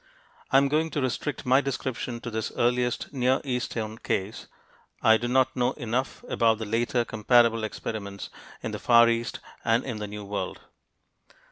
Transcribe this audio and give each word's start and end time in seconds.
I 0.49 0.57
am 0.57 0.67
going 0.67 0.89
to 0.89 1.01
restrict 1.03 1.45
my 1.45 1.61
description 1.61 2.21
to 2.21 2.31
this 2.31 2.51
earliest 2.57 3.13
Near 3.13 3.39
Eastern 3.43 3.99
case 3.99 4.47
I 5.03 5.17
do 5.17 5.27
not 5.27 5.55
know 5.55 5.73
enough 5.73 6.23
about 6.27 6.57
the 6.57 6.65
later 6.65 7.05
comparable 7.05 7.63
experiments 7.63 8.31
in 8.63 8.71
the 8.71 8.79
Far 8.79 9.07
East 9.09 9.41
and 9.63 9.83
in 9.83 9.97
the 9.99 10.07
New 10.07 10.25
World. 10.25 10.59